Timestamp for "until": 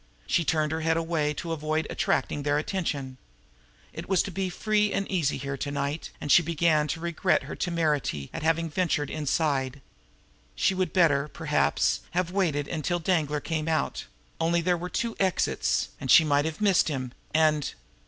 12.67-12.97